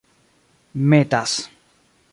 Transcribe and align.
metas 0.83 1.37